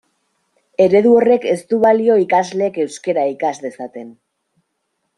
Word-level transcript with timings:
Eredu 0.85 1.11
horrek 1.17 1.45
ez 1.51 1.59
du 1.73 1.79
balio 1.85 2.17
ikasleek 2.23 2.83
euskara 2.87 3.29
ikas 3.37 3.55
dezaten. 3.67 4.13